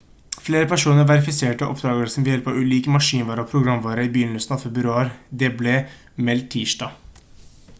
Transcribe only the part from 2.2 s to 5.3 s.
ved hjelp av ulik maskinvare og programvare i begynnelsen av februar